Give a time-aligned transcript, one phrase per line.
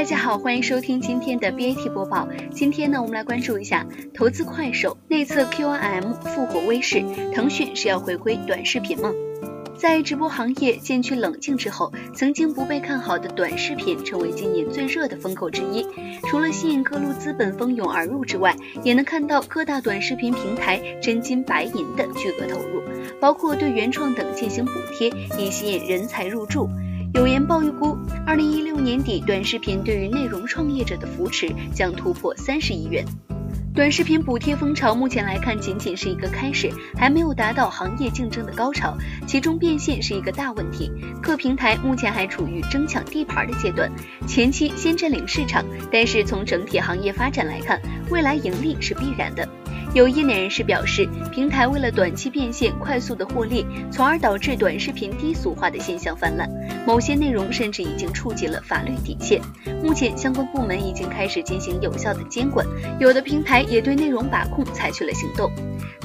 [0.00, 2.26] 大家好，欢迎收听今天的 BAT 播报。
[2.50, 7.04] 今天呢，我们来关注一下投资快手内测 QRM 复活微视，
[7.34, 9.12] 腾讯是要回归短视频吗？
[9.76, 15.86] 在直播行业渐趋冷静之后，曾经不被看好的短视频成为今年最热的风口之一。
[16.22, 22.82] 除了吸引各路资本蜂拥而入之外，也能看到各大短视频平台真金白银的巨额投入，
[23.20, 26.70] 包括对原创等进行补贴，以吸引人才入驻。
[27.12, 33.04] 有研报预估，二零一六年底，短视频对于内容创业者的扶持将突破三十亿元。
[33.74, 40.90] 短视频补贴风潮目前来看仅仅是一个开始，还没有达到行业竞争的高潮，其中变现是一个大问题。
[41.20, 43.90] 各平台目前还处于争抢地盘的阶段，
[44.28, 49.48] 前期先占领市场，但是从整体行业发展来看，未来盈利是必然的。
[49.92, 56.48] 有业内人士表示，平台为了短期变现、快速的获利，从而导致短视频低俗化的现象泛滥，
[56.86, 59.40] 某些内容甚至已经触及了法律底线。
[59.82, 62.64] 目前，相关部门已经开始进行有效的监管，
[63.00, 65.50] 有的平台也对内容把控采取了行动。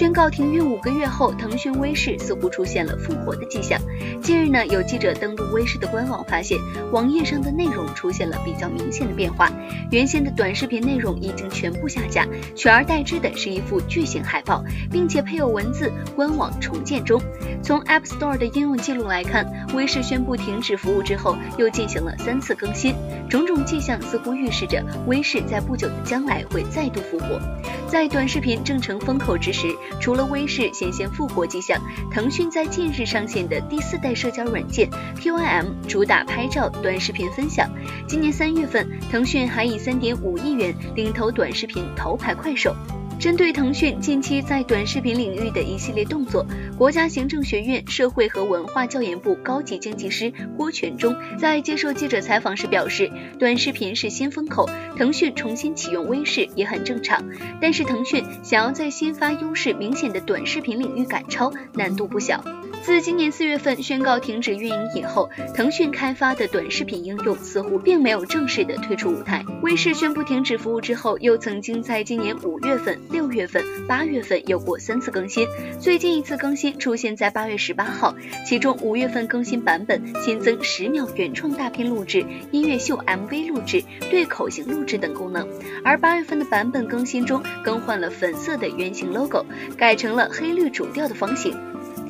[0.00, 3.78] 宣告停运五个月后，腾讯微视似乎出现了复活的迹象。
[4.22, 6.58] 近日呢，有记者登录微视的官网，发现
[6.90, 9.52] 网页上的内容出现了比较明显的变化，
[9.90, 12.26] 原先的短视频内容已经全部下架，
[12.56, 13.60] 取而代之的是一。
[13.60, 17.20] 幅巨型海报，并且配有文字“官网重建中”。
[17.62, 22.94] 从 App Store 的应用记录来看，微视宣布停止服务之后，又进行了三次更新，
[23.28, 27.38] 种种迹象似乎预示着微视在不久的将来会再度复活。
[27.86, 37.68] 在短视频正成风口之时，除了微视显现复活迹象，腾讯在近日上线的第四代社交软件 QIM 主打拍照短视频分享。
[38.06, 42.74] 今年三月份，腾讯还以三点五亿元领投短视频头牌快手。
[43.20, 46.46] 针对腾讯近期在短视频领域的一系列动作，
[46.78, 54.66] 国家行政学院社会和文化教研部高级经济师郭全忠在接受记者采访时表示，短视频是新风口，
[54.96, 57.22] 腾讯重新启用微视也很正常。
[57.60, 62.42] 但是腾讯想要在新发优势明显的短视频领域赶超，难度不小。
[62.82, 69.44] 自今年四月份宣告停止运营以后，腾讯开发的短视频应用似乎并没有正式的退出舞台。
[69.62, 75.46] 微视宣布停止服务之后，又曾经在今年五月份、六月份、八月份有过三次更新。
[75.78, 78.14] 最近一次更新出现在八月十八号，
[78.46, 85.46] 其中五月份更新版本新增十秒原创大片录制、音乐秀 MV 录制、对口型录制等功能，
[85.84, 89.44] 而八月份的版本更新中更换了粉色的圆形 logo，
[89.76, 91.54] 改成了黑绿主调的方形。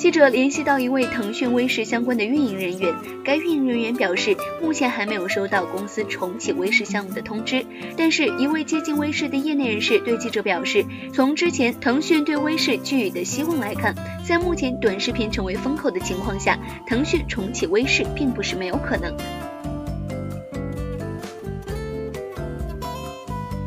[0.00, 7.62] 记者联系到一位腾讯微视相关的运营人员，该运营人员表示，目前还没有收到公司重启微视项目的通知。
[7.99, 13.94] 但是，一位接近微视的业内人士对记者表示，从之前腾讯对微视寄予的希望来看，
[14.27, 19.15] 在目前短视频成为风口的情况下，腾讯重启微视并不是没有可能。